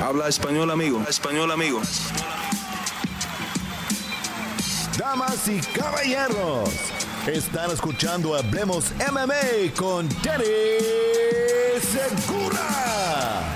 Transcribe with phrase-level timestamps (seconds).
[0.00, 1.02] Habla español, amigo.
[1.08, 1.80] Español, amigo.
[4.96, 6.70] Damas y caballeros,
[7.26, 10.44] están escuchando Hablemos MMA con Danny
[11.80, 13.54] Segura.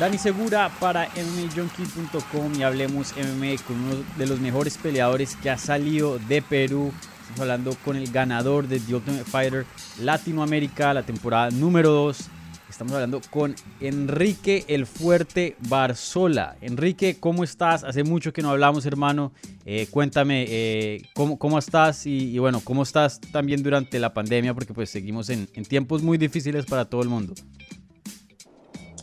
[0.00, 5.58] Dani Segura para MMAJunkie.com y hablemos MMA con uno de los mejores peleadores que ha
[5.58, 6.92] salido de Perú.
[7.20, 9.66] Estamos hablando con el ganador de The Ultimate Fighter
[10.00, 12.30] Latinoamérica, la temporada número 2.
[12.72, 16.56] Estamos hablando con Enrique el Fuerte Barzola.
[16.62, 17.84] Enrique, ¿cómo estás?
[17.84, 19.34] Hace mucho que no hablamos, hermano.
[19.66, 24.72] Eh, cuéntame eh, ¿cómo, ¿cómo, estás y, bueno, cómo estás también durante la pandemia, porque
[24.72, 27.34] pues seguimos en, tiempos muy difíciles para todo el mundo.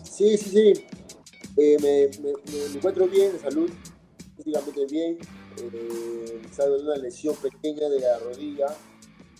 [0.03, 0.73] Sí, sí, sí.
[1.55, 3.69] Eh, me, encuentro bien de salud,
[4.35, 5.19] físicamente bien.
[6.51, 8.65] Salgo de una lesión pequeña de la rodilla,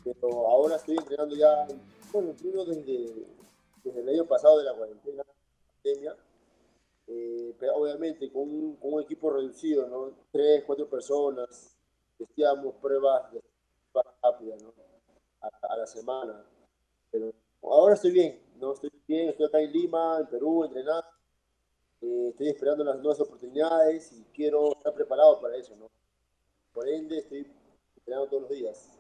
[0.04, 1.66] pero ahora estoy entrenando ya,
[2.14, 3.26] bueno, primero desde,
[3.84, 5.24] desde el año pasado de la cuarentena,
[5.84, 6.16] pandemia,
[7.08, 10.14] eh, pero obviamente con un, con un, equipo reducido, ¿no?
[10.32, 11.76] Tres, cuatro personas,
[12.24, 13.42] hacíamos pruebas de
[14.22, 14.74] rápidas, ¿no?
[15.42, 16.46] A, a, la semana.
[17.10, 18.74] Pero ahora estoy bien, ¿no?
[18.74, 21.08] Estoy bien, estoy acá en Lima, en Perú, entrenando.
[22.02, 25.90] Eh, estoy esperando las nuevas oportunidades y quiero estar preparado para eso, ¿no?
[26.74, 27.46] Por ende, estoy
[27.98, 28.98] entrenando todos los días.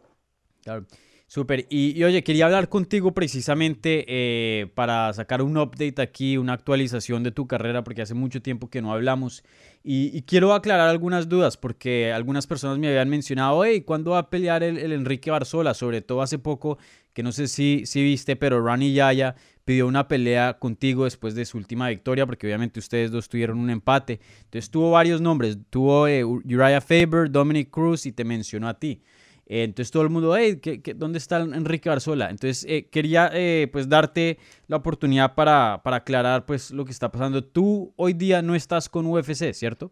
[0.63, 0.85] Claro.
[1.29, 1.67] Súper.
[1.69, 7.21] Y, y, oye, quería hablar contigo precisamente eh, para sacar un update aquí, una actualización
[7.21, 9.43] de tu carrera, porque hace mucho tiempo que no hablamos.
[9.83, 14.29] Y, quiero aclarar algunas dudas, porque algunas personas me habían mencionado, hey, ¿cuándo va a
[14.31, 15.75] pelear el, Enrique Barzola?
[15.75, 16.79] Sobre todo hace poco,
[17.13, 19.35] que no sé si, si viste, pero Rani Yaya
[19.65, 23.69] pidió una pelea contigo después de su última victoria, porque obviamente ustedes dos tuvieron un
[23.69, 24.19] empate.
[24.45, 29.03] Entonces tuvo varios nombres, tuvo eh, Uriah Faber, Dominic Cruz y te mencionó a ti.
[29.49, 32.29] Eh, entonces todo el mundo, hey, ¿qué, qué, dónde está Enrique Barzola?
[32.29, 37.11] Entonces eh, quería eh, pues darte la oportunidad para, para aclarar pues lo que está
[37.11, 37.43] pasando.
[37.43, 39.89] Tú hoy día no estás con UFC, ¿cierto?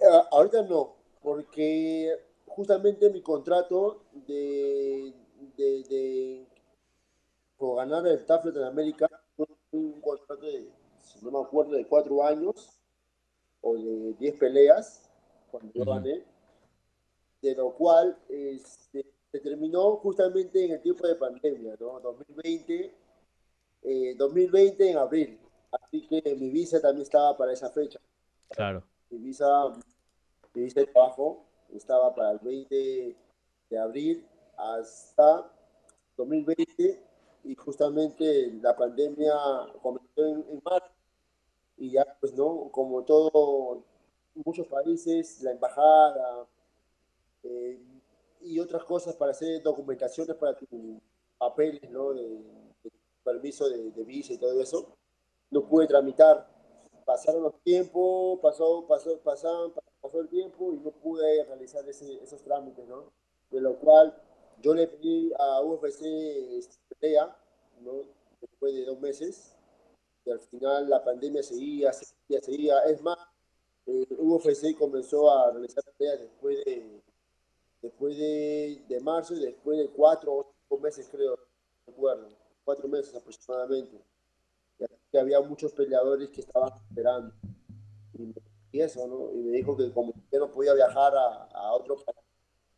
[0.00, 2.12] Uh, ahorita no, porque
[2.44, 5.14] justamente mi contrato de,
[5.56, 6.46] de, de
[7.56, 9.08] por ganar el TAF Latinoamérica
[9.70, 10.68] un contrato de,
[10.98, 12.80] si no me acuerdo, de cuatro años
[13.60, 15.08] o de diez peleas
[15.50, 15.94] cuando yo uh -huh.
[15.94, 16.37] gané
[17.40, 22.00] de lo cual este, se terminó justamente en el tiempo de pandemia, ¿no?
[22.00, 22.94] 2020,
[23.82, 25.40] eh, 2020 en abril.
[25.70, 28.00] Así que mi visa también estaba para esa fecha.
[28.50, 28.82] Claro.
[29.10, 29.68] Mi visa,
[30.54, 31.44] mi visa de trabajo
[31.74, 33.16] estaba para el 20
[33.70, 34.26] de abril
[34.56, 35.52] hasta
[36.16, 37.04] 2020
[37.44, 39.34] y justamente la pandemia
[39.82, 40.90] comenzó en, en marzo
[41.76, 43.84] y ya pues no, como todo,
[44.44, 46.46] muchos países, la embajada,
[47.48, 47.80] eh,
[48.42, 50.68] y otras cosas para hacer documentaciones para tus
[51.38, 52.12] papeles, ¿no?
[52.12, 52.92] De, de
[53.24, 54.96] permiso de, de, visa y todo eso.
[55.50, 56.46] No pude tramitar.
[57.04, 62.42] Pasaron los tiempos, pasó, pasó, pasaron, pasó el tiempo y no pude realizar ese, esos
[62.42, 63.12] trámites, ¿no?
[63.50, 64.14] De lo cual
[64.60, 66.02] yo le pedí a UFC
[67.00, 67.34] pelea,
[67.80, 68.02] ¿no?
[68.40, 69.56] Después de dos meses,
[70.24, 72.78] y al final la pandemia seguía, seguía, seguía.
[72.84, 73.18] Es más,
[73.86, 77.00] eh, UFC comenzó a realizar peleas después de
[77.82, 81.38] después de, de, marzo y después de cuatro o cinco meses, creo,
[81.86, 82.28] recuerdo,
[82.64, 84.00] cuatro meses aproximadamente.
[85.10, 87.34] Que había muchos peleadores que estaban esperando.
[88.14, 88.34] Y,
[88.72, 89.32] y, eso, ¿no?
[89.32, 92.18] Y me dijo que como yo no podía viajar a, a otro país,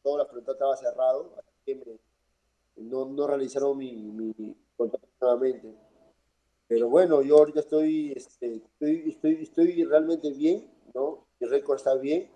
[0.03, 2.01] toda la frontera estaba cerrado, así que me,
[2.77, 5.75] no, no realizaron mi, mi contrato nuevamente.
[6.69, 11.27] Pero bueno, yo ahorita estoy, este, estoy, estoy, estoy realmente bien, ¿no?
[11.41, 12.31] Mi récord está bien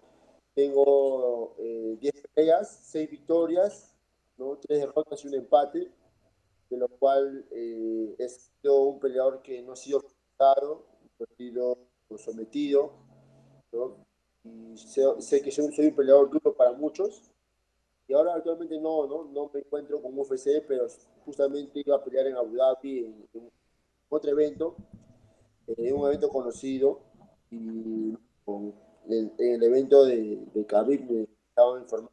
[0.54, 3.94] tengo eh, 10 peleas, 6 victorias,
[4.36, 4.56] ¿no?
[4.58, 5.90] 3 derrotas y un empate,
[6.70, 10.86] de lo cual eh, he sido un peleador que no ha sido forzado,
[11.18, 11.78] no ha sido
[12.16, 12.92] sometido,
[13.72, 13.96] ¿no?
[14.44, 17.22] y sé, sé, que soy, soy un peleador duro para muchos,
[18.06, 20.86] y ahora actualmente no, no, no me encuentro con UFC, pero
[21.24, 23.50] justamente iba a pelear en Abu Dhabi en, en
[24.10, 24.76] otro evento,
[25.66, 27.00] en un evento conocido,
[27.50, 28.14] y
[28.44, 28.74] con
[29.08, 32.12] el, el evento de, de Khabib me estaban informando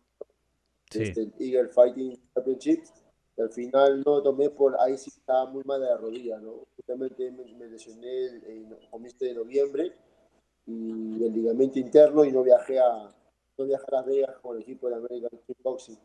[0.89, 1.03] sí.
[1.03, 2.83] este, el Eagle Fighting Championship
[3.37, 6.65] y al final no tomé por ahí sí estaba muy mal de la rodilla no
[6.75, 9.93] justamente me, me lesioné en comienzo de noviembre
[10.65, 13.13] y el ligamento interno y no viajé a
[13.57, 15.97] no viajé a Las Vegas con el equipo de American Kickboxing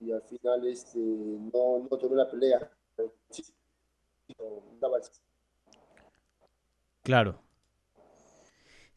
[0.00, 2.70] y al final este no, no tomé la pelea
[7.02, 7.40] Claro,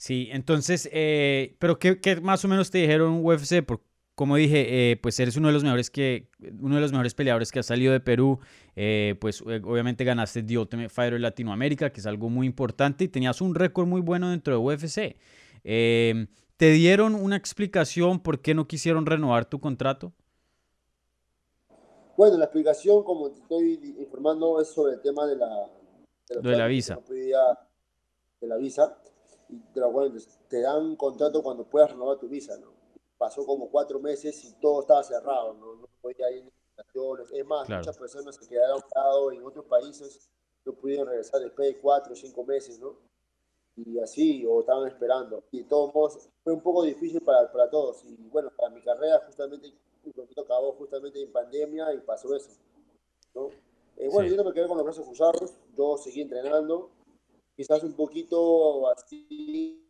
[0.01, 3.63] Sí, entonces, eh, pero qué, qué, más o menos te dijeron UFC?
[3.63, 3.81] Por,
[4.15, 6.27] como dije, eh, pues eres uno de los mejores que,
[6.59, 8.39] uno de los mejores peleadores que ha salido de Perú.
[8.75, 13.41] Eh, pues obviamente ganaste The Ultimate Fighter Latinoamérica, que es algo muy importante, y tenías
[13.41, 15.17] un récord muy bueno dentro de UFC.
[15.61, 20.13] ¿Te dieron una explicación por qué no quisieron renovar tu contrato?
[22.17, 25.67] Bueno, la explicación, como te estoy informando, es sobre el tema de la,
[26.27, 26.97] de, la visa.
[27.07, 28.97] de la visa.
[29.51, 29.59] Y
[30.47, 32.73] te dan contrato cuando puedas renovar tu visa, ¿no?
[33.17, 35.75] Pasó como cuatro meses y todo estaba cerrado, ¿no?
[35.75, 36.51] No podía ir.
[37.33, 38.81] Es más, muchas personas se quedaron
[39.33, 40.29] en otros países,
[40.65, 42.95] no pudieron regresar después de cuatro o cinco meses, ¿no?
[43.75, 45.43] Y así, o estaban esperando.
[45.51, 48.03] Y de todos modos, fue un poco difícil para, para todos.
[48.05, 49.71] Y bueno, para mi carrera, justamente
[50.03, 52.49] un poquito acabó justamente en pandemia y pasó eso.
[53.35, 53.49] ¿no?
[53.97, 56.89] Eh, bueno, yo no me quedé con los brazos cruzados, yo seguí entrenando,
[57.55, 59.85] quizás un poquito así,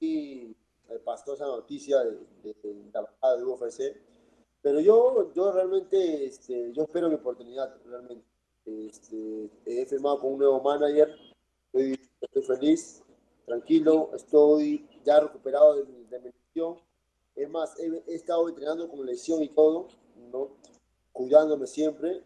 [0.00, 0.56] y
[0.88, 1.98] esa noticia
[2.42, 2.54] de,
[2.92, 3.96] bajada de UFC,
[4.62, 8.24] pero yo, yo realmente, este, yo espero mi oportunidad, realmente.
[8.66, 11.14] Este, he firmado con un nuevo manager,
[11.66, 13.02] estoy, estoy feliz,
[13.44, 16.78] tranquilo, estoy ya recuperado de de mi lesión
[17.34, 19.88] es más, he, estado entrenando con lesión y todo,
[20.32, 20.50] ¿no?
[21.12, 22.22] cuidándome siempre.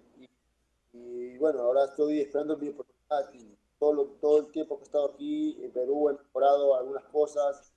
[0.92, 3.32] Y, bueno, ahora estoy esperando mi oportunidad.
[3.34, 7.72] Y todo, todo el tiempo que he estado aquí en Perú he mejorado algunas cosas.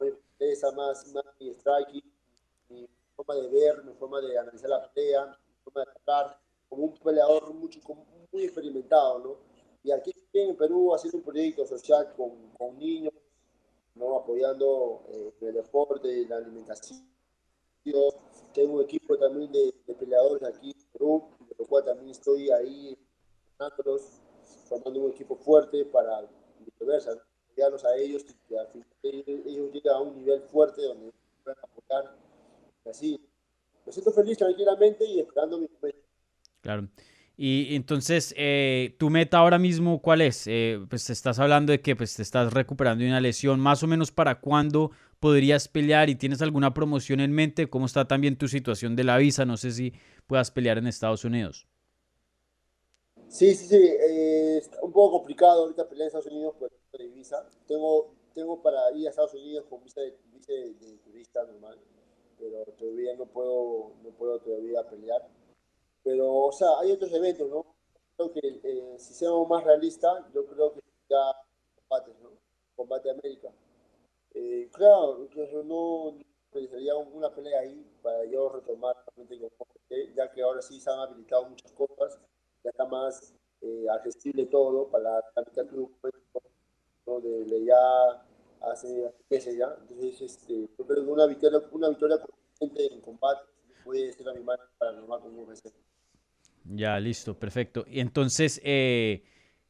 [0.00, 2.12] Mi empresa más, más mi striking,
[2.68, 6.84] mi forma de ver, mi forma de analizar la pelea, mi forma de atacar, como
[6.84, 7.80] un peleador mucho,
[8.32, 9.36] muy experimentado, ¿no?
[9.82, 13.14] Y aquí en Perú haciendo un proyecto social con, con niños,
[13.94, 14.16] ¿no?
[14.18, 17.06] apoyando eh, el deporte, la alimentación.
[18.52, 22.98] Tengo un equipo también de, peleadores aquí en Perú, de lo cual también estoy ahí
[24.66, 26.28] formando un equipo fuerte para
[26.64, 27.12] viceversa,
[27.50, 32.16] apoyarlos a ellos que al final ellos lleguen a un nivel fuerte donde puedan apoyar.
[32.88, 33.20] Así,
[33.84, 36.00] me siento feliz tranquilamente y esperando mi momento.
[36.60, 36.88] Claro.
[37.38, 40.46] Y entonces, eh, ¿tu meta ahora mismo cuál es?
[40.46, 43.60] Eh, pues estás hablando de que pues, te estás recuperando de una lesión.
[43.60, 44.90] ¿Más o menos para cuándo
[45.20, 46.08] podrías pelear?
[46.08, 47.68] ¿Y tienes alguna promoción en mente?
[47.68, 49.44] ¿Cómo está también tu situación de la visa?
[49.44, 49.92] No sé si
[50.26, 51.66] puedas pelear en Estados Unidos.
[53.28, 53.76] Sí, sí, sí.
[53.76, 57.46] Eh, un poco complicado ahorita pelear en Estados Unidos por de visa.
[57.66, 60.12] Tengo, tengo para ir a Estados Unidos con visa de,
[60.74, 61.78] de turista normal,
[62.38, 65.26] pero todavía no puedo, no puedo todavía pelear
[66.04, 67.66] pero, o sea, hay otros eventos, ¿no?
[68.16, 70.80] Creo que eh, si seamos más realistas, yo creo que
[71.10, 71.18] ya
[71.76, 72.30] combates, ¿no?
[72.76, 73.50] Combate América.
[74.34, 76.18] Eh, claro, yo no
[76.52, 78.96] sería una pelea ahí para yo retomar
[80.14, 82.18] ya que ahora sí se han habilitado muchas cosas,
[82.70, 85.90] está más eh, todo para la mitad club,
[87.06, 87.20] ¿no?
[87.20, 88.26] de, ya
[88.70, 89.76] hace meses ya.
[89.82, 92.18] Entonces, este, yo que una victoria, una victoria
[92.60, 93.42] en combate
[93.84, 95.46] puede ser a mi mano para normal con un
[96.68, 97.84] ya, listo, perfecto.
[97.88, 99.22] Y entonces, eh,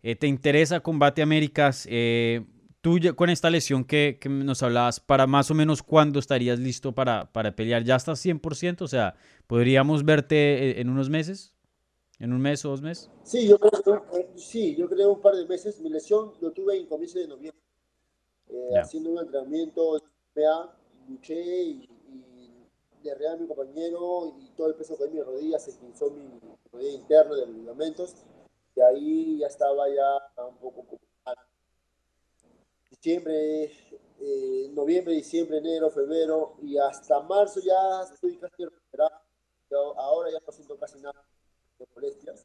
[0.02, 1.86] eh, ¿te interesa Combate Américas?
[1.90, 2.44] Eh,
[2.80, 7.32] tú con esta lesión que, nos hablabas, ¿para más o menos cuándo estarías listo para,
[7.32, 7.84] para pelear?
[7.84, 8.82] ¿Ya estás 100%?
[8.82, 9.14] O sea,
[9.46, 11.55] ¿podríamos verte en unos meses?
[12.18, 13.10] ¿En un mes o dos meses?
[13.24, 15.80] Sí, yo creo, sí, yo creo un par de meses.
[15.80, 17.62] Mi lesión lo tuve en comienzo de noviembre.
[18.80, 19.98] haciendo un entrenamiento,
[21.08, 21.88] luché y
[23.14, 26.28] de a mi compañero y todo el peso que en mi rodilla se pinzó mi
[26.72, 28.16] rodilla interna de los ligamentos
[28.74, 30.84] y ahí ya estaba ya un poco
[32.90, 33.70] diciembre,
[34.20, 39.22] eh, noviembre, diciembre, enero, febrero y hasta marzo ya estoy casi recuperado.
[39.96, 41.24] ahora ya no siento casi nada
[41.78, 42.44] de molestias.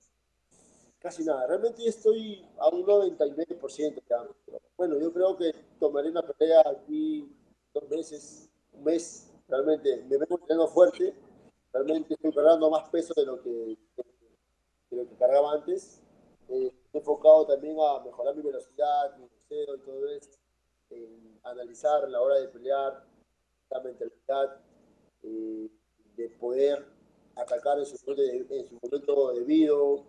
[0.99, 1.47] Casi nada.
[1.47, 4.27] Realmente estoy a un 99% ya.
[4.77, 7.27] Bueno, yo creo que tomaré una pelea aquí
[7.73, 11.13] dos meses, un mes realmente me vengo entrenando fuerte,
[11.73, 13.77] realmente estoy cargando más peso de lo que,
[14.89, 16.01] de lo que cargaba antes.
[16.49, 20.31] Eh, enfocado también a mejorar mi velocidad, mi deseo y todo eso,
[20.89, 23.05] en analizar la hora de pelear,
[23.69, 24.59] la mentalidad,
[25.23, 25.69] eh,
[26.17, 26.85] de poder
[27.35, 30.05] atacar en su, en su momento debido,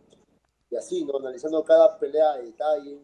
[0.73, 1.19] y así, ¿no?
[1.19, 2.99] analizando cada pelea de detalle,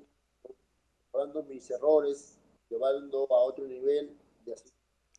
[1.06, 2.38] mejorando mis errores,
[2.70, 4.70] llevando a otro nivel y así.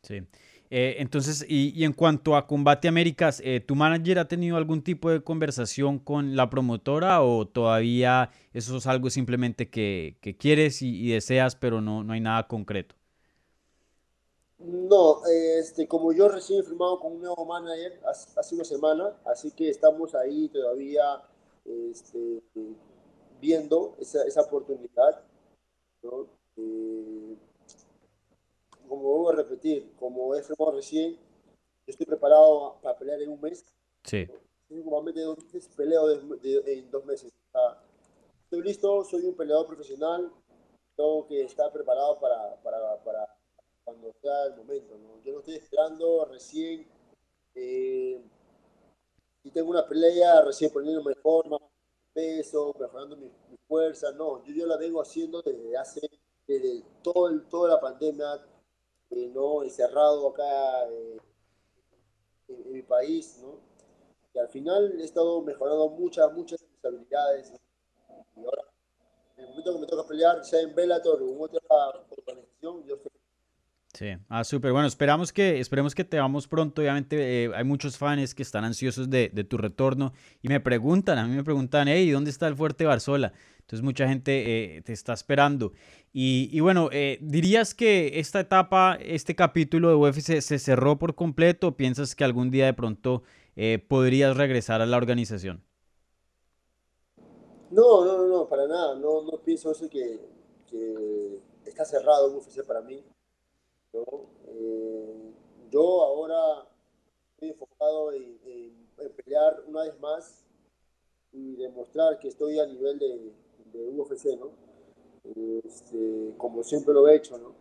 [0.01, 0.23] Sí.
[0.71, 5.09] Eh, entonces, y, en cuanto a Combate Américas, eh, ¿tu manager ha tenido algún tipo
[5.09, 11.55] de conversación con la promotora o todavía eso es algo simplemente que, quieres y, deseas,
[11.55, 12.98] pero no, no hay nada concreto?
[14.59, 19.51] No, este, como yo recién he firmado con un nuevo manager hace, una semana, así
[19.51, 21.23] que estamos ahí todavía
[21.63, 22.41] este,
[23.39, 25.23] viendo esa, esa oportunidad.
[26.03, 26.27] ¿no?
[26.57, 27.37] Eh,
[28.87, 31.17] como vuelvo a repetir, como he firmado recién,
[31.87, 33.63] estoy preparado para pelear en un mes.
[34.03, 34.27] Sí.
[34.69, 37.31] Normalmente dos meses, peleo de- de- en dos meses.
[38.43, 40.31] Estoy listo, soy un peleador profesional,
[40.97, 43.38] tengo que estar preparado para, para, para
[43.89, 44.98] cuando sea el momento.
[44.98, 45.22] ¿no?
[45.24, 46.88] Yo no estoy esperando recién,
[47.55, 48.22] eh,
[49.41, 51.58] si tengo una pelea, recién poniéndome en forma,
[52.13, 54.12] peso, mejorando mi, mi fuerza.
[54.12, 56.01] No, yo, yo la vengo haciendo desde hace,
[56.48, 58.46] desde todo el, toda la pandemia,
[59.12, 59.63] eh, ¿no?
[59.63, 61.17] encerrado acá eh,
[62.48, 63.60] en, en mi país, ¿no?
[64.34, 67.51] Y al final he estado mejorando muchas, muchas habilidades.
[68.36, 68.63] Y ahora,
[69.38, 71.60] en el momento que me toca pelear, sea en Bellator o en otra
[72.12, 73.18] organización, yo estoy
[73.99, 74.71] Sí, ah, súper.
[74.71, 76.81] Bueno, esperamos que, esperemos que te veamos pronto.
[76.81, 81.27] Obviamente eh, hay muchos fans que están ansiosos de, tu retorno y me preguntan, a
[81.27, 83.33] mí me preguntan, hey, ¿dónde está el Fuerte Barzola?
[83.59, 85.73] Entonces mucha gente eh, te está esperando.
[86.13, 91.67] Y, bueno, eh, ¿dirías que esta etapa, este capítulo de UFC se cerró por completo
[91.67, 93.23] o piensas que algún día de pronto
[93.89, 95.61] podrías regresar a la organización?
[97.69, 98.95] No, no, no, para nada.
[98.95, 100.21] No, no pienso eso que,
[100.69, 103.03] que está cerrado UFC para mí.
[103.93, 104.05] ¿No?
[104.48, 105.31] Eh,
[105.72, 106.67] yo ahora
[107.34, 110.46] estoy enfocado en, en- en pelear una vez más
[111.31, 113.34] y demostrar que estoy a nivel de,
[113.74, 114.51] de UFC, ¿no?
[115.65, 117.55] Este, como siempre lo he hecho, ¿no?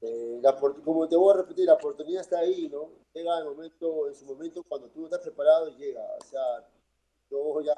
[0.00, 2.90] Eh, la como te voy a repetir, la oportunidad está ahí, ¿no?
[3.14, 6.02] Llega el momento, en su momento, cuando tú estás preparado, llega.
[6.20, 6.68] O sea,
[7.30, 7.74] yo ya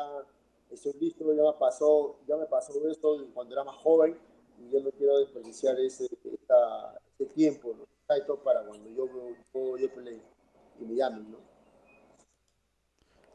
[0.71, 4.19] estoy listo, ya me pasó, ya me pasó esto cuando era más joven
[4.59, 7.85] y yo no quiero desperdiciar ese, esta- ese tiempo, ¿no?
[8.09, 9.07] Exacto, para cuando yo,
[9.55, 9.89] yo, yo
[10.81, 11.39] y me llamen, ¿no?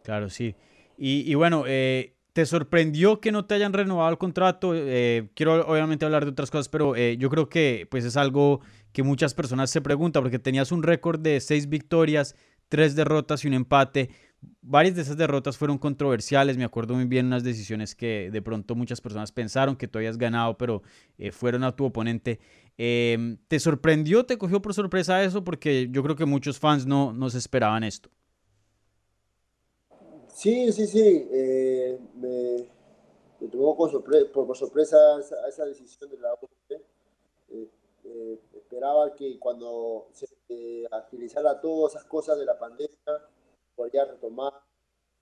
[0.04, 0.56] Claro, sí.
[0.98, 4.74] Y, bueno, eh, ¿te sorprendió que no te hayan renovado el contrato?
[4.74, 8.62] Eh, quiero obviamente hablar de otras cosas, pero eh, yo creo que pues es algo
[8.94, 12.36] que muchas personas se preguntan, porque tenías un récord de seis victorias,
[12.70, 14.10] tres derrotas y un empate.
[14.62, 18.76] Varias de esas derrotas fueron controversiales, me acuerdo muy bien unas decisiones que de pronto
[18.76, 20.84] muchas personas pensaron que tú habías ganado, pero
[21.32, 22.40] fueron a tu oponente.
[22.78, 25.44] Em, ¿te sorprendió, te cogió por sorpresa eso?
[25.44, 28.10] Porque yo creo que muchos fans no, no se esperaban esto.
[30.28, 31.28] Sí, sí, sí.
[31.32, 32.68] eh, me,
[33.40, 36.82] me tomó con sorpre- por, por sorpresa esa, esa decisión de la UFC.
[37.50, 37.70] Eh,
[38.06, 42.98] eh, esperaba que cuando se eh, agilizara todas esas cosas de la pandemia,
[43.76, 44.54] podría retomar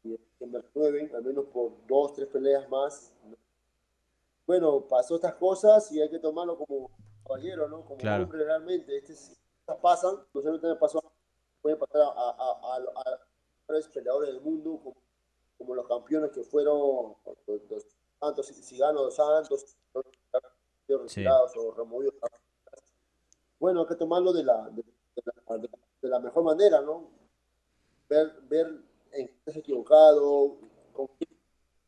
[0.04, 3.14] y que me renueven, al menos por dos, tres peleas más.
[4.46, 6.90] Bueno, pasó estas cosas y hay que tomarlo como
[7.24, 7.84] caballero, ¿no?
[7.86, 8.24] Como Claro.
[8.24, 8.98] hombre realmente.
[8.98, 11.02] Este, es- estas pasan, no sé, no pasó,
[11.62, 12.94] puede pasar a, a, a, a- los
[13.62, 14.96] mejores peleadores del mundo, como,
[15.58, 17.16] como los campeones que fueron
[17.48, 17.86] los, los
[18.20, 20.06] Santos, Cigano Santos, los
[21.04, 22.14] retirados o removidos.
[23.60, 25.70] Bueno, hay que tomarlo de la, de, de la, de-
[26.10, 27.10] la mejor manera, ¿no?
[28.10, 28.68] Ver, ver
[29.14, 30.58] en qué estás equivocado,
[30.92, 31.30] con quién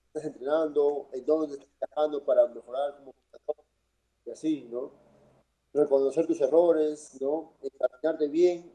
[0.08, 3.14] estás entrenando, en dónde estás trabajando para mejorar como
[4.26, 4.92] y así, ¿no?
[5.76, 7.54] Reconocer tus errores, ¿no?
[7.62, 8.72] Encaminarte bien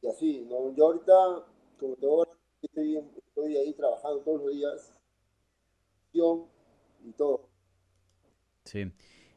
[0.00, 0.74] y así, ¿no?
[0.74, 1.12] Yo ahorita,
[1.78, 2.26] como te digo,
[2.62, 2.96] estoy,
[3.28, 5.00] estoy ahí trabajando todos los días,
[6.12, 7.48] y todo.
[8.64, 8.90] Sí.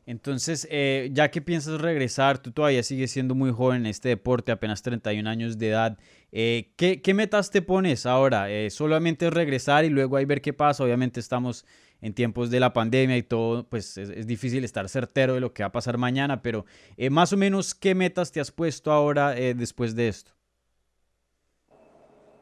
[0.06, 4.52] Entonces, eh, ya que piensas regresar, tú todavía sigues siendo muy joven en este deporte,
[4.52, 5.98] apenas 31 años de edad.
[6.34, 8.52] Eh, ¿qué, qué metas te pones ahora?
[8.52, 10.84] Eh, ¿Solamente regresar y luego ahí ver qué pasa?
[10.84, 11.66] Obviamente estamos
[12.04, 15.54] en tiempos de la pandemia y todo, pues es, es difícil estar certero de lo
[15.54, 16.66] que va a pasar mañana, pero
[16.98, 20.32] eh, más o menos, ¿qué metas te has puesto ahora eh, después de esto?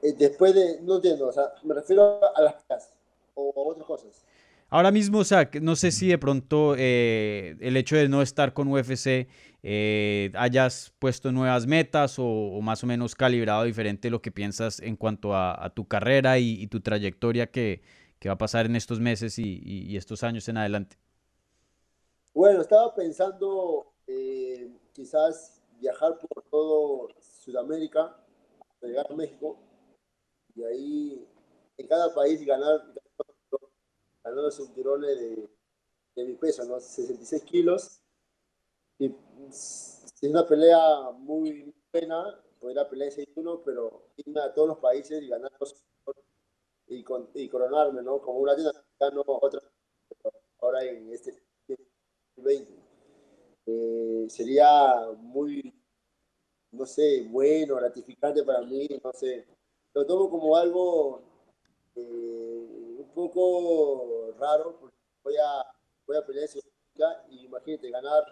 [0.01, 2.95] Eh, después de, no entiendo, o sea, me refiero a las casas
[3.35, 4.25] o a otras cosas.
[4.69, 8.53] Ahora mismo, o sea, no sé si de pronto eh, el hecho de no estar
[8.53, 9.27] con UFC
[9.63, 14.79] eh, hayas puesto nuevas metas o, o más o menos calibrado diferente lo que piensas
[14.79, 17.81] en cuanto a, a tu carrera y, y tu trayectoria que,
[18.21, 20.95] que, va a pasar en estos meses y, estos años en adelante.
[22.33, 28.15] Bueno, estaba pensando eh, quizás viajar por todo Sudamérica,
[28.81, 29.57] llegar a México
[30.55, 31.27] y ahí
[31.77, 32.93] en cada país ganar
[34.23, 35.17] ganando los cinturones
[36.15, 36.79] de, mi peso, ¿no?
[36.79, 38.01] 66 kilos.
[38.99, 39.11] Y
[39.49, 45.27] es una pelea muy buena, podría pelear 6-1, pero irme a todos los países y
[45.27, 45.83] ganar los
[46.91, 48.19] y, con, y coronarme, ¿no?
[48.21, 49.61] Como un latinoamericano, otra,
[50.59, 51.41] ahora en este
[52.35, 52.73] 2020.
[53.65, 55.73] Eh, sería muy,
[56.71, 59.47] no sé, bueno, gratificante para mí, no sé.
[59.93, 61.21] Lo tomo como algo
[61.95, 65.65] eh, un poco raro, porque voy a,
[66.05, 66.49] voy a pelear
[67.29, 68.23] y imagínate, ganar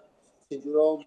[0.50, 1.06] cinturón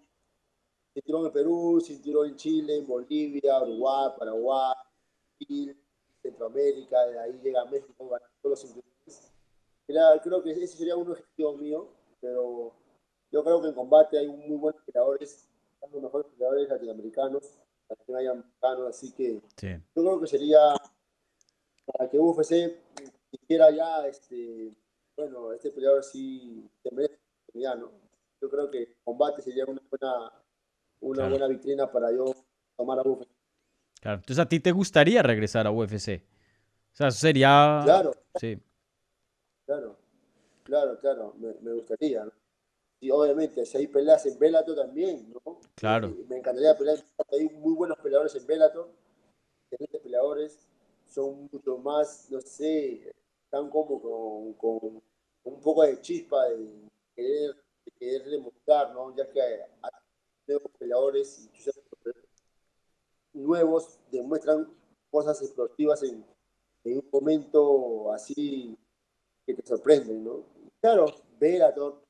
[0.95, 4.75] cinturón en Perú, cinturón en Chile, en Bolivia, Uruguay, Paraguay,
[6.23, 9.33] Centroamérica, de ahí llega a México, todos los cinturones.
[10.23, 11.89] creo que ese sería un objetivo mío,
[12.21, 12.73] pero
[13.31, 15.49] yo creo que en combate hay muy buenos peleadores,
[15.81, 20.75] los mejores peleadores latinoamericanos, latinoamericanos, así que yo creo que sería
[21.85, 22.79] para que UFC
[23.31, 24.77] quisiera ya, este,
[25.17, 27.19] bueno, este peleador sí se merece
[27.55, 27.91] ¿no?
[28.41, 30.33] Yo creo que combate sería una buena,
[31.01, 32.35] una buena vitrina para yo
[32.77, 33.32] tomar a UFC.
[34.03, 36.25] Claro, entonces a ti te gustaría regresar a UFC.
[36.93, 37.83] O sea, eso sería...
[37.85, 38.13] Claro.
[38.35, 38.59] Sí.
[39.65, 39.97] Claro,
[40.65, 42.33] claro, claro, me, me gustaría, ¿no?
[42.99, 45.61] Y obviamente, si hay peleas en Bellator también, ¿no?
[45.77, 46.15] Claro.
[46.29, 46.99] me encantaría pelear,
[47.31, 48.91] hay muy buenos peleadores en Bellator,
[49.71, 50.69] excelentes peleadores,
[51.09, 55.03] son mucho más, no sé, están como con, con
[55.45, 59.15] un poco de chispa de querer, de querer demostrar, ¿no?
[59.17, 59.61] Ya que hay,
[60.49, 61.59] nuevos peleadores y
[63.43, 64.69] nuevos demuestran
[65.11, 66.25] cosas explosivas en,
[66.85, 68.77] en, un momento así
[69.47, 70.45] que te sorprenden, ¿no?
[70.81, 71.07] Claro,
[71.39, 72.03] Bellator,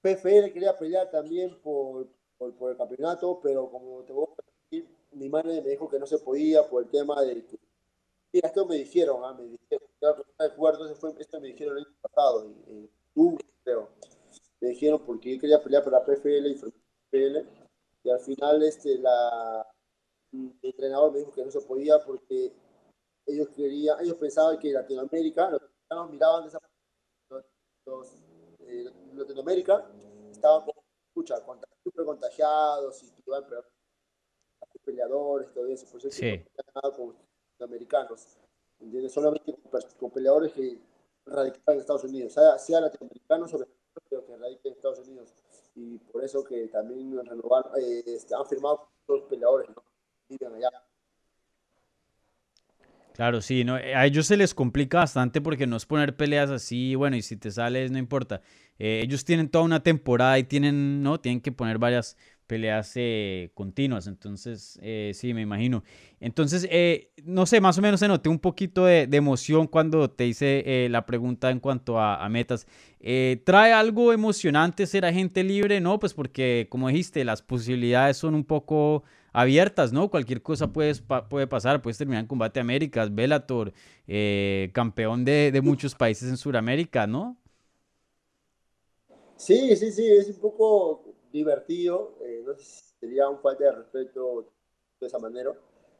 [0.00, 4.88] PFL quería pelear también por, por, por, el campeonato, pero como te voy a decir,
[5.12, 7.58] mi madre me dijo que no se podía por el tema de que
[8.32, 12.44] Mira, esto me dijeron, ah, me dijeron, esto, fue, esto me dijeron el año pasado,
[12.66, 13.90] en octubre, creo.
[14.60, 17.46] Me dijeron porque yo quería pelear para PFL y PFL,
[18.04, 19.66] y al final este, la,
[20.32, 22.52] el entrenador me dijo que no se podía porque
[23.26, 26.58] ellos querían, ellos pensaban que Latinoamérica, los mexicanos miraban de esa
[27.30, 27.44] los,
[27.86, 28.14] los
[28.60, 29.86] eh, Latinoamérica
[30.30, 30.64] estaban
[31.08, 31.36] escucha,
[31.84, 33.44] súper contagiados y que iban
[34.84, 36.44] peleadores, todo eso, por eso sí.
[36.82, 38.38] no americanos,
[39.08, 39.54] solamente
[39.98, 40.78] con, peleadores que
[41.26, 43.58] radican en Estados Unidos, sea, sea latinoamericanos o
[44.08, 45.34] pero que radican en Estados Unidos.
[45.74, 49.82] Y por eso que también renovar, eh, este, han firmado los peleadores, ¿no?
[53.12, 56.94] Claro, sí, no, a ellos se les complica bastante porque no es poner peleas así,
[56.94, 58.40] bueno, y si te sales no importa.
[58.78, 61.20] Eh, ellos tienen toda una temporada y tienen, ¿no?
[61.20, 62.16] Tienen que poner varias
[62.52, 65.82] peleas eh, continuas, entonces eh, sí, me imagino.
[66.20, 70.26] Entonces, eh, no sé, más o menos se noté un poquito de, emoción cuando te
[70.26, 72.66] hice la pregunta en cuanto a, metas.
[73.44, 75.80] ¿Trae algo emocionante ser agente libre?
[75.80, 80.10] No, pues porque, como dijiste, las posibilidades son un poco abiertas, ¿no?
[80.10, 80.94] Cualquier cosa puede,
[81.30, 83.72] puede pasar, puedes terminar en Combate Américas, Bellator,
[84.72, 87.38] campeón de, de muchos países en Sudamérica, ¿no?
[89.38, 93.72] Sí, sí, sí, es un poco divertido, eh, no sé si sería un falta de
[93.72, 94.46] respeto
[95.00, 95.52] de esa manera,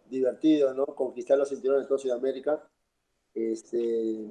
[0.08, 0.86] divertido, ¿no?
[0.86, 2.68] Conquistar los cinturones de toda Sudamérica.
[3.34, 4.30] Este,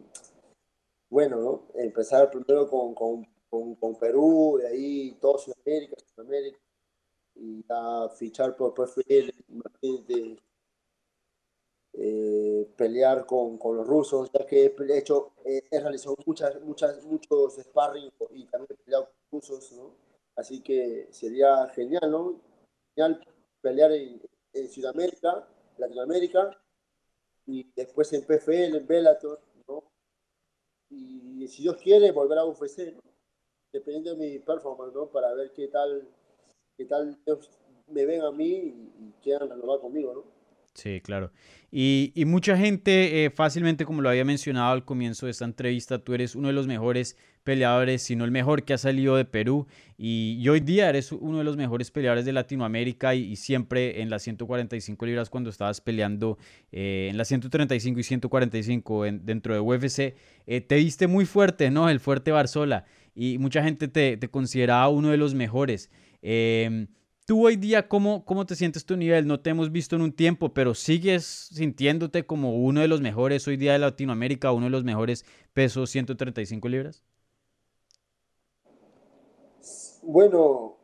[1.09, 1.67] bueno, ¿no?
[1.75, 3.25] Empezar primero con, con,
[3.75, 6.59] con, Perú, de ahí todo Sudamérica, Sudamérica,
[7.35, 10.37] y a fichar por PFL, imagínate,
[11.93, 17.55] eh, pelear con, con, los rusos, ya que he hecho, he, realizado muchas, muchas, muchos
[17.55, 20.10] sparring y también he peleado con rusos, ¿no?
[20.35, 22.41] Así que sería genial, ¿no?
[23.61, 24.21] Pelear en,
[24.69, 26.57] Sudamérica, Latinoamérica,
[27.45, 29.83] y después en PFL, en Bellator, ¿no?
[30.89, 33.01] Y si Dios quiere, volver a UFC, ¿no?
[33.71, 35.07] Dependiendo de mi performance, ¿no?
[35.09, 36.07] Para ver qué tal,
[36.77, 37.17] qué tal
[37.87, 40.41] me ven a mí y, y quieran renovar conmigo, ¿no?
[40.73, 41.31] Sí, claro.
[41.71, 46.13] Y, mucha gente, eh, fácilmente, como lo había mencionado al comienzo de esta entrevista, tú
[46.13, 49.67] eres uno de los mejores peleadores, si no el mejor que ha salido de Perú.
[49.97, 54.23] Y, hoy día eres uno de los mejores peleadores de Latinoamérica y, siempre en las
[54.23, 56.37] 145 libras cuando estabas peleando
[56.71, 60.15] eh, en las 135 y 145 dentro de UFC,
[60.47, 61.89] eh, te viste muy fuerte, ¿no?
[61.89, 62.85] El fuerte Barzola.
[63.13, 65.89] Y mucha gente te, te consideraba uno de los mejores.
[66.21, 66.87] Eh,
[67.31, 69.25] Tú hoy día, ¿cómo, ¿cómo te sientes tu nivel?
[69.25, 71.23] No te hemos visto en un tiempo, pero sigues
[71.53, 75.23] sintiéndote como uno de los mejores hoy día de Latinoamérica, uno de los mejores
[75.53, 77.05] pesos 135 libras.
[80.03, 80.77] Bueno,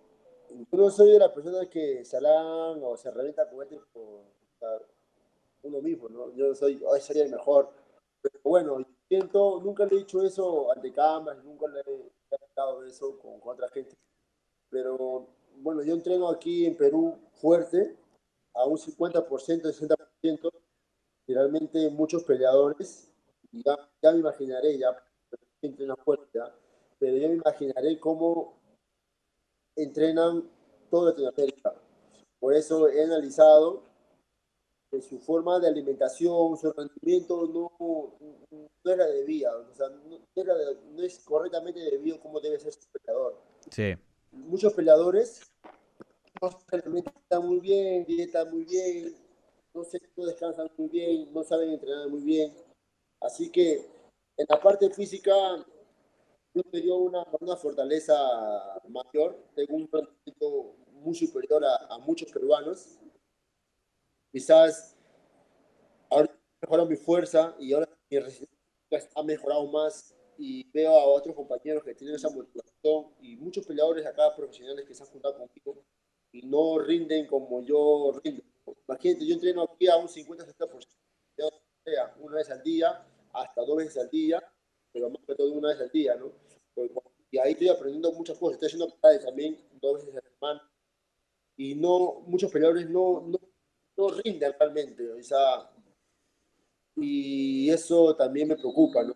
[0.49, 4.87] yo no soy de la persona que se alan o se revienta este por
[5.63, 6.33] uno mismo, ¿no?
[6.35, 7.71] Yo soy, hoy sería el mejor.
[8.21, 8.77] Pero bueno,
[9.07, 13.53] siento, nunca le he dicho eso ante cámaras, nunca le he hablado eso con, con
[13.53, 13.95] otra gente.
[14.69, 15.27] Pero
[15.57, 17.95] bueno, yo entreno aquí en Perú fuerte,
[18.53, 19.27] a un 50%,
[19.63, 20.51] 60%,
[21.27, 23.09] realmente muchos peleadores,
[23.51, 24.95] ya, ya me imaginaré, ya
[25.61, 26.39] entreno fuerte,
[26.99, 28.56] pero ya me imaginaré cómo
[29.77, 30.49] entrenan
[30.89, 31.73] toda Latinoamérica.
[32.39, 33.83] Por eso he analizado
[34.91, 37.71] que su forma de alimentación, su rendimiento no,
[38.83, 40.53] no era debido, o sea, no, era
[40.91, 43.37] no es correctamente debido como debe ser su peleador.
[43.69, 43.95] Sí
[44.31, 45.41] muchos peleadores
[46.41, 49.15] no se alimentan muy bien, dieta muy bien,
[49.73, 52.53] no, se, no descansan muy bien, no saben entrenar muy bien.
[53.19, 53.77] Así que
[54.37, 55.33] en la parte física
[56.71, 58.15] me dio una, una fortaleza
[58.89, 62.99] mayor, tengo un rendimiento muy superior a, a muchos peruanos.
[64.31, 64.95] Quizás
[66.09, 66.29] ahora
[66.61, 71.83] mejorado mi fuerza y ahora mi resistencia ha mejorado más y veo a otros compañeros
[71.83, 75.83] que tienen esa motivación y muchos peleadores acá profesionales que se han juntado conmigo
[76.31, 78.43] y no rinden como yo rindo.
[78.87, 80.85] Imagínate, yo entreno aquí a un 50-60%,
[82.19, 84.43] una vez al día, hasta dos veces al día,
[84.91, 86.31] pero más que todo una vez al día, ¿no?
[87.29, 88.93] Y ahí estoy aprendiendo muchas cosas, estoy haciendo
[89.25, 90.71] también dos veces a la semana
[91.57, 93.39] y no, muchos peleadores no, no,
[93.97, 95.71] no rinden realmente, o sea,
[96.95, 99.15] y eso también me preocupa, ¿no?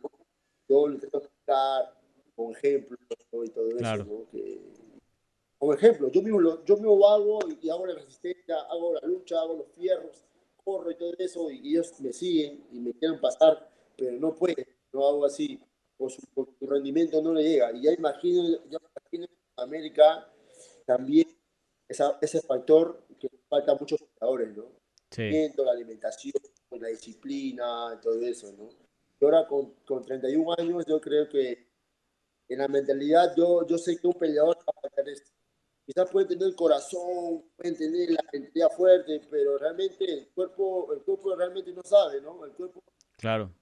[0.67, 1.93] Yo lo intento explicar
[2.35, 4.29] con ejemplos y todo eso, ¿no?
[4.31, 4.59] Que,
[5.57, 9.39] como ejemplo, yo mismo, lo, yo mismo hago y hago la resistencia, hago la lucha,
[9.39, 10.23] hago los fierros,
[10.63, 14.65] corro y todo eso, y ellos me siguen y me quieren pasar, pero no pueden,
[14.91, 15.59] no hago así,
[16.01, 16.21] por su,
[16.59, 17.71] su, rendimiento no le llega.
[17.73, 20.27] Y ya imagino, ya imagino en América
[20.85, 21.27] también
[21.87, 24.65] esa, ese factor que falta a muchos jugadores, ¿no?
[25.11, 25.29] Sí.
[25.57, 26.33] La alimentación,
[26.71, 28.69] la disciplina, todo eso, ¿no?
[29.19, 31.67] Y ahora con, con 31 años yo creo que
[32.49, 35.31] en la mentalidad yo, yo sé que un peleador va a faltar esto
[35.85, 41.01] quizás pueden tener el corazón, pueden tener la mentalidad fuerte, pero realmente el cuerpo, el
[41.01, 42.45] cuerpo realmente no sabe, ¿no?
[42.45, 42.81] El cuerpo.
[43.17, 43.53] Claro.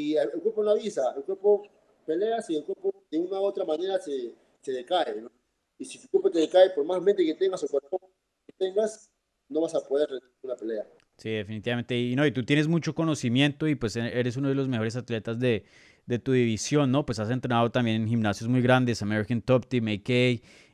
[0.00, 1.68] Y el, cuerpo no avisa, el cuerpo
[2.06, 5.30] pelea y el cuerpo de una u otra manera se, se decae, ¿no?
[5.78, 8.00] Y si tu cuerpo te decae, por más mente que tengas o cuerpo
[8.46, 9.10] que tengas,
[9.48, 10.08] no vas a poder
[10.42, 10.86] una pelea.
[11.16, 11.98] Sí, definitivamente.
[11.98, 15.38] Y no, y tú tienes mucho conocimiento y pues eres uno de los mejores atletas
[15.38, 15.64] de,
[16.06, 17.04] de tu división, ¿no?
[17.04, 20.08] Pues has entrenado también en gimnasios muy grandes, American Top Team, AK.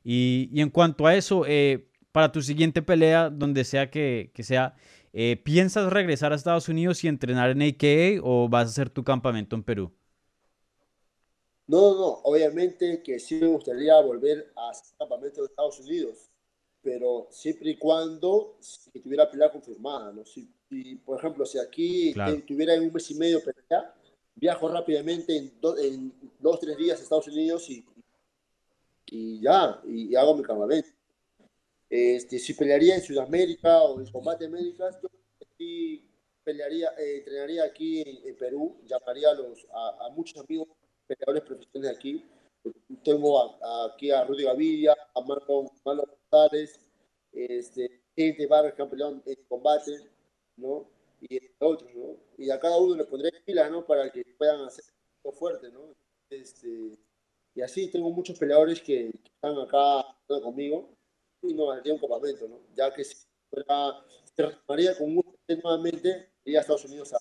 [0.05, 4.43] Y, y en cuanto a eso, eh, para tu siguiente pelea, donde sea que, que
[4.43, 4.75] sea,
[5.19, 9.03] eh, ¿piensas regresar a Estados Unidos y entrenar en AKA o vas a hacer tu
[9.03, 9.91] campamento en Perú?
[11.67, 12.07] No, no, no.
[12.25, 16.31] Obviamente que sí me gustaría volver a hacer campamento de Estados Unidos,
[16.83, 20.25] pero siempre y cuando si tuviera pelea confirmada, ¿no?
[20.27, 22.43] Si, si por ejemplo, si aquí claro.
[22.47, 23.95] tuviera un mes y medio pelea,
[24.35, 27.85] viajo rápidamente en, do, en dos, tres días a Estados Unidos y,
[29.07, 30.91] y ya, y, y, hago mi campamento.
[31.97, 35.09] Este, si pelearía en Sudamérica o en Combate Américas, yo
[35.57, 36.07] sí
[36.45, 40.69] pelearía, eh, entrenaría aquí en, en, Perú, llamaría a, los, a, a, muchos amigos
[41.07, 42.23] peleadores profesionales aquí.
[43.03, 46.79] Tengo a, aquí a Rudy Gaviria, a Marlon, Marlon González,
[47.33, 49.93] este, gente han peleado en combate,
[50.57, 50.87] ¿no?
[51.23, 52.17] y otros, ¿no?
[52.37, 53.87] Y a cada uno le pondré pila, ¿no?
[53.87, 54.85] Para que puedan hacer
[55.25, 55.95] algo fuerte, ¿no?
[56.29, 56.99] Este,
[57.55, 60.05] y así tengo muchos peleadores que, que están acá
[60.43, 60.96] conmigo
[61.55, 62.61] no haría un campamento, ¿no?
[62.75, 63.17] Ya que si
[63.51, 67.19] fuera, se retomaría con un nuevamente, iría a Estados Unidos a,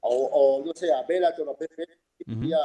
[0.00, 2.44] o, o, no sé, a Bellator o a PP, uh -huh.
[2.44, 2.58] iría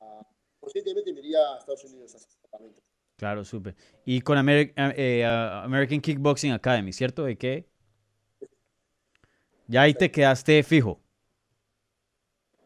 [0.00, 0.26] a,
[0.60, 2.82] conscientemente me iría a Estados Unidos a hacer campamento.
[3.16, 3.74] Claro, súper.
[4.04, 7.24] Y con Ameri eh, uh, American Kickboxing Academy, ¿cierto?
[7.24, 7.66] ¿De qué?
[9.66, 11.00] Ya ahí te quedaste fijo.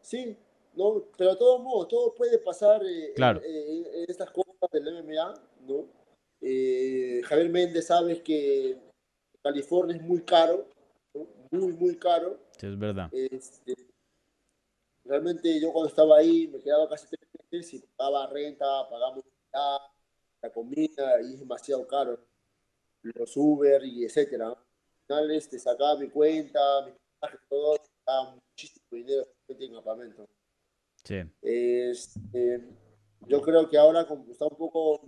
[0.01, 0.37] Sí,
[0.75, 3.41] no, pero de todos modos, todo puede pasar eh, claro.
[3.43, 5.33] en, en, estas cosas del MMA,
[5.67, 5.87] ¿no?
[6.41, 6.70] Eh,
[7.31, 8.77] Javier Méndez sabe que
[9.41, 10.67] California es muy caro,
[11.13, 11.25] ¿no?
[11.49, 12.37] muy, muy caro.
[12.59, 13.09] Sí, es verdad.
[13.13, 13.73] Este,
[15.05, 19.23] realmente yo cuando estaba ahí me quedaba casi tres meses y pagaba renta, pagamos
[20.41, 22.19] la comida y es demasiado caro.
[23.01, 24.49] Los Uber y etcétera.
[25.07, 25.27] ¿no?
[25.27, 30.27] te sacaba mi cuenta, mi pasaje, todo, sacaba muchísimo dinero en campamento.
[31.05, 31.21] Sí.
[31.41, 32.61] Este,
[33.25, 35.01] yo creo que ahora, como está un poco,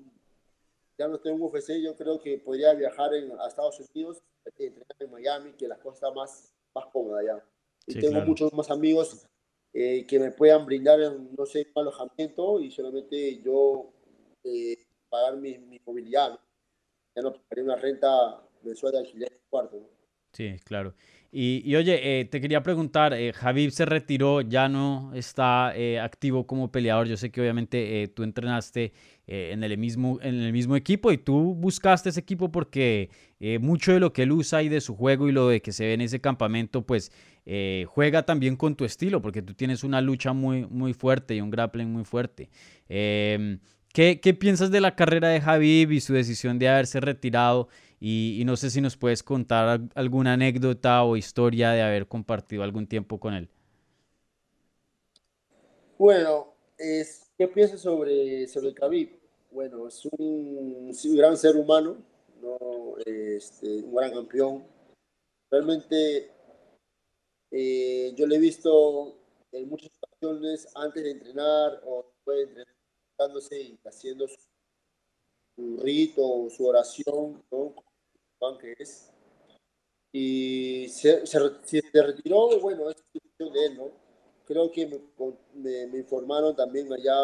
[0.98, 4.96] ya no estoy en UFC, yo creo que podría viajar en, a Estados Unidos, entrenar
[5.00, 7.46] en Miami, que la cosa está más, más cómoda allá.
[7.88, 8.28] Y sí, tengo claro.
[8.28, 9.26] muchos más amigos
[9.74, 11.00] eh, que me puedan brindar,
[11.38, 13.92] no sé, un alojamiento y solamente yo
[14.44, 14.78] eh,
[15.10, 16.32] pagar mi, mi movilidad.
[16.32, 16.40] ¿no?
[17.16, 19.78] Ya no pagaría una renta mensual de alquiler de cuarto.
[19.78, 19.88] ¿no?
[20.32, 20.94] Sí, claro.
[21.36, 23.34] Y, y oye, eh, te quería preguntar, eh,
[23.72, 27.08] se retiró, ya no está eh, activo como peleador.
[27.08, 28.94] Yo sé que obviamente eh, tú entrenaste
[29.26, 33.10] en, el mismo, en el mismo equipo y tú buscaste ese equipo porque
[33.62, 35.86] mucho de lo que él usa y de su juego y lo de que se
[35.86, 37.12] ve en ese campamento, pues
[37.88, 41.50] juega también con tu estilo, porque tú tienes una lucha muy, muy fuerte y un
[41.50, 42.50] grappling muy fuerte.
[43.94, 47.70] ¿Qué, ¿Qué piensas de la carrera de Javib y su decisión de haberse retirado?
[48.06, 52.86] Y, no sé si nos puedes contar alguna anécdota o historia de haber compartido algún
[52.86, 53.48] tiempo con él.
[55.98, 58.76] Bueno, ¿qué piensas sobre, sobre
[59.52, 61.96] bueno, es un, gran ser humano,
[62.42, 62.98] ¿no?
[63.06, 64.66] este, un gran campeón.
[65.50, 66.30] Realmente
[67.52, 69.16] eh, yo le he visto
[69.54, 72.76] en muchas ocasiones antes de entrenar o después de entrenar,
[73.52, 74.38] y haciendo su,
[75.56, 77.76] su rito, su oración, ¿no?
[78.60, 79.12] que es.
[80.12, 82.98] Y se, se, se retiró, bueno, es
[83.40, 83.92] de él, ¿no?
[84.46, 85.00] Creo que me,
[85.54, 87.16] me, me informaron también allá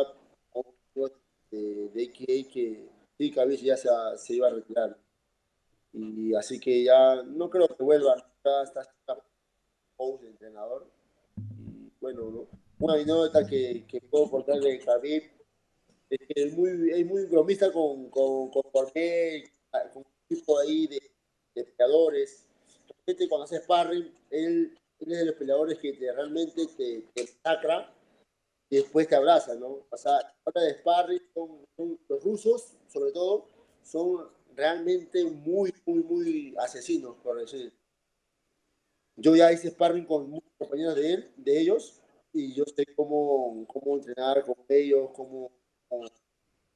[1.52, 4.98] de, de que sí, Cabez ya se, se, iba a retirar.
[5.92, 8.88] Y así que ya no creo que vuelva hasta
[10.22, 10.90] de entrenador.
[12.00, 12.48] Bueno, ¿no?
[12.80, 15.39] una anécdota que, que puedo contarle de Khabib
[16.10, 19.52] es que es muy, es muy bromista con, con, con Jorge,
[19.94, 21.02] con un tipo ahí de,
[21.56, 22.48] de peleadores.
[22.88, 27.28] Realmente cuando hace sparring, él, él, es de los peleadores que te, realmente te, te
[27.44, 27.94] sacra
[28.70, 29.86] y después te abraza, ¿no?
[29.90, 30.14] O sea,
[30.46, 33.48] ahora de sparring, son, son, los rusos, sobre todo,
[33.84, 37.74] son realmente muy, muy, muy asesinos, por decir.
[39.16, 42.00] Yo ya hice sparring con muchos compañeros de, él, de ellos
[42.32, 45.52] y yo sé cómo, cómo entrenar con ellos, cómo,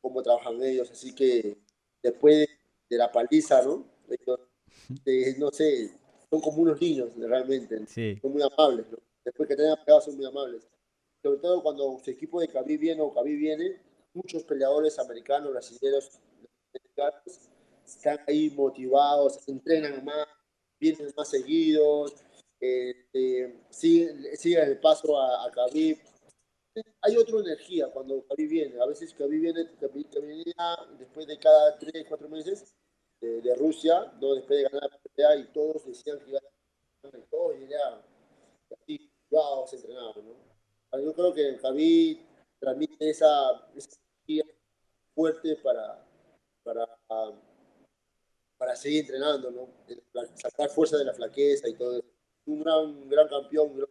[0.02, 0.90] cómo, trabajan ellos.
[0.92, 1.58] Así que
[2.02, 2.50] después de,
[2.90, 3.86] de la paliza, ¿no?
[4.10, 4.40] Ellos,
[5.06, 5.92] eh, no sé,
[6.30, 7.86] son como unos niños realmente.
[7.88, 8.18] Sí.
[8.22, 8.86] Son muy amables.
[8.92, 8.98] ¿no?
[9.24, 10.68] Después que tengan pegado son muy amables
[11.24, 13.82] sobre todo cuando su equipo de Khabib viene o Khabib viene,
[14.14, 16.20] muchos peleadores americanos, brasileños,
[17.86, 20.28] están ahí motivados, entrenan más,
[20.78, 22.14] vienen más seguidos,
[22.60, 25.98] eh, siguen, siguen, el paso a, a Khabib.
[27.02, 28.82] Hay otra energía cuando Khabib viene.
[28.82, 29.66] A veces Khabib viene,
[30.98, 32.74] después de cada 3, 4 meses
[33.22, 34.36] de, Rusia, ¿no?
[34.36, 36.44] después de ganar la pelea, y todos decían que iban
[37.04, 38.02] a todos llegaban.
[38.82, 41.00] Así, wow, se ¿no?
[41.00, 42.26] Yo creo que Javi
[42.60, 44.44] transmite esa, energía
[45.14, 46.06] fuerte para,
[46.64, 46.88] para,
[48.58, 49.70] para seguir entrenando, ¿no?
[50.36, 52.08] sacar fuerza de la flaqueza y todo eso.
[52.46, 53.86] Un gran, gran campeón.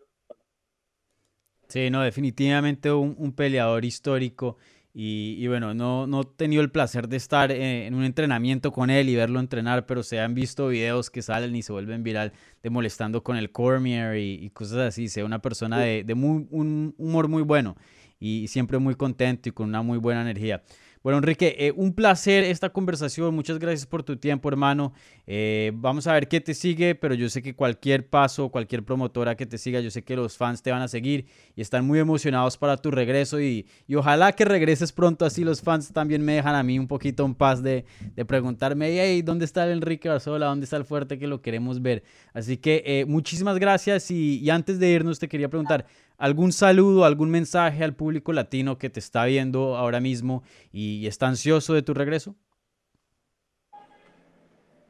[1.72, 4.58] Sí, no, definitivamente un, un peleador histórico.
[4.92, 8.72] Y, y, bueno, no, no he tenido el placer de estar eh, en un entrenamiento
[8.72, 12.02] con él y verlo entrenar, pero se han visto videos que salen y se vuelven
[12.02, 15.08] viral de molestando con el Cormier y, y cosas así.
[15.08, 17.74] Sea una persona de, de muy, un humor muy bueno
[18.20, 20.62] y siempre muy contento y con una muy buena energía.
[21.02, 23.34] Bueno, Enrique, eh, un placer esta conversación.
[23.34, 24.92] Muchas gracias por tu tiempo, hermano.
[25.26, 29.36] Eh, vamos a ver qué te sigue, pero yo sé que cualquier paso, cualquier promotora
[29.36, 31.98] que te siga, yo sé que los fans te van a seguir y están muy
[31.98, 36.34] emocionados para tu regreso y, y ojalá que regreses pronto, así los fans también me
[36.34, 37.84] dejan a mí un poquito en paz de,
[38.14, 40.46] de preguntarme, hey, ¿dónde está el Enrique Barzola?
[40.46, 42.04] ¿Dónde está el fuerte que lo queremos ver?
[42.32, 45.84] Así que eh, muchísimas gracias y, y antes de irnos te quería preguntar,
[46.22, 51.26] algún saludo, algún mensaje al público latino que te está viendo ahora mismo y está
[51.26, 52.36] ansioso de tu regreso?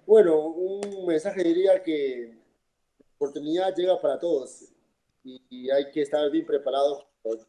[0.04, 2.34] Bueno, un mensaje diría que
[2.98, 4.74] la oportunidad llega para todos
[5.24, 7.46] y, hay que estar bien preparados cuando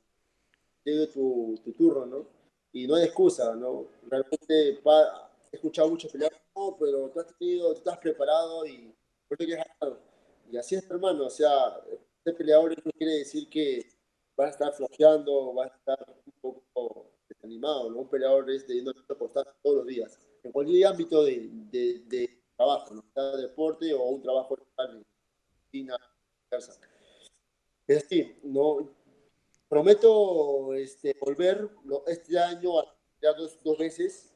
[0.86, 2.28] llegue tu, tu, turno, ¿no?
[2.72, 3.88] Y no hay excusa, ¿no?
[4.10, 8.96] Realmente pa, he escuchado muchos pelear, no, pero tú has tenido, tú estás preparado y
[9.28, 9.98] por eso
[10.50, 11.82] Y así es, hermano, o sea,
[12.24, 13.86] ser peleador no quiere decir que
[14.40, 18.00] va a estar flojeando, va a estar un poco desanimado, ¿no?
[18.00, 22.44] Un peleador es de una constante todos los días, en cualquier ámbito de, de, de
[22.56, 23.04] trabajo, ¿no?
[23.14, 25.04] sea deporte o un trabajo en
[25.72, 25.98] China,
[27.88, 28.90] es así, no
[29.68, 31.70] prometo este, volver
[32.08, 32.72] este año
[33.22, 34.32] ya dos, dos veces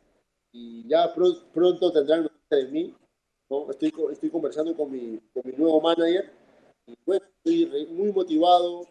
[0.51, 2.95] y ya pronto, tendrán noticia de mí.
[3.49, 3.69] ¿no?
[3.69, 6.36] Estoy, estoy conversando con mi, con mi nuevo manager
[7.05, 8.87] bueno, estoy muy motivado,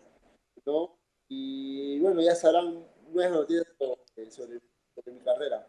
[0.64, 0.98] ¿no?
[1.28, 4.60] Y bueno, ya serán nuevas noticias sobre, sobre,
[4.94, 5.66] sobre mi carrera.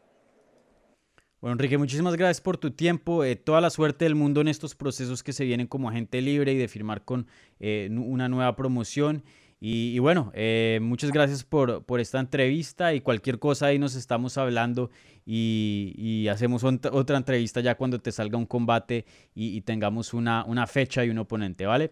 [1.39, 3.23] Bueno, Enrique, muchísimas gracias por tu tiempo.
[3.23, 6.53] Eh, toda la suerte del mundo en estos procesos que se vienen como agente libre
[6.53, 7.27] y de firmar con
[7.59, 9.23] eh, una nueva promoción.
[9.59, 13.95] Y, y bueno, eh, muchas gracias por, por, esta entrevista y cualquier cosa ahí nos
[13.95, 14.91] estamos hablando
[15.25, 20.45] y, y hacemos otra entrevista ya cuando te salga un combate y, y tengamos una,
[20.45, 21.91] una fecha y un oponente, ¿vale?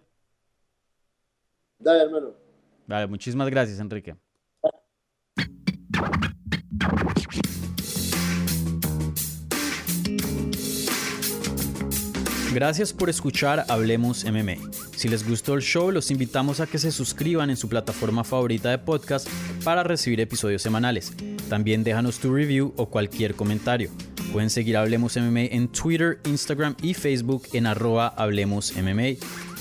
[1.80, 2.34] Dale, hermano.
[2.88, 4.16] Vale, muchísimas gracias, Enrique.
[12.56, 14.56] Gracias por escuchar Hablemos MMA.
[14.96, 18.70] Si les gustó el show, los invitamos a que se suscriban en su plataforma favorita
[18.70, 19.28] de podcast
[19.66, 21.12] para recibir episodios semanales.
[21.50, 23.90] También déjanos tu review o cualquier comentario.
[24.32, 29.18] Pueden seguir Hablemos MMA en Twitter, Instagram y Facebook en arroba Hablemos MMA.